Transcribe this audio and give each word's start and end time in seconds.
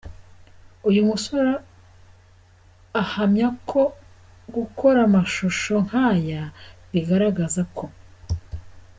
Uyu 0.89 1.01
musore 1.09 1.51
ahamya 3.01 3.47
ko 3.69 3.81
gukora 4.55 4.99
amashusho 5.07 5.73
nkaya 5.87 6.43
bigaragaza 6.91 7.61
ko. 7.77 7.85